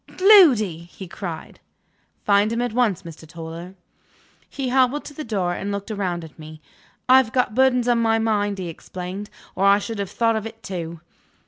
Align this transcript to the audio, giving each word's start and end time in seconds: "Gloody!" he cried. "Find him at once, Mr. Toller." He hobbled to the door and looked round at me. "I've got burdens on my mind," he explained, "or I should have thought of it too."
"Gloody!" 0.17 0.85
he 0.91 1.07
cried. 1.07 1.59
"Find 2.25 2.51
him 2.51 2.59
at 2.63 2.73
once, 2.73 3.03
Mr. 3.03 3.27
Toller." 3.27 3.75
He 4.49 4.69
hobbled 4.69 5.05
to 5.05 5.13
the 5.13 5.23
door 5.23 5.53
and 5.53 5.71
looked 5.71 5.91
round 5.91 6.23
at 6.23 6.39
me. 6.39 6.59
"I've 7.07 7.31
got 7.31 7.53
burdens 7.53 7.87
on 7.87 7.99
my 8.01 8.17
mind," 8.17 8.57
he 8.57 8.67
explained, 8.67 9.29
"or 9.53 9.63
I 9.63 9.77
should 9.77 9.99
have 9.99 10.09
thought 10.09 10.35
of 10.35 10.47
it 10.47 10.63
too." 10.63 11.01